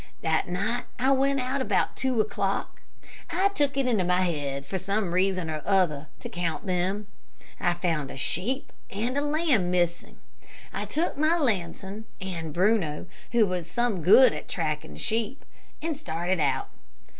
[0.23, 2.81] That night I went out about two o'clock.
[3.29, 7.05] I took it into my head, for some reason or other, to count them.
[7.59, 10.17] I found a sheep and lamb missing,
[10.89, 15.45] took my lantern and Bruno, who was some good at tracking sheep,
[15.83, 16.71] and started out.